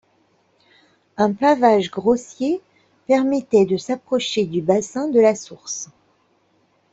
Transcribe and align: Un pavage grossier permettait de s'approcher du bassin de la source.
Un 1.17 1.31
pavage 1.31 1.91
grossier 1.91 2.59
permettait 3.05 3.65
de 3.67 3.77
s'approcher 3.77 4.45
du 4.45 4.59
bassin 4.59 5.07
de 5.09 5.19
la 5.19 5.35
source. 5.35 5.89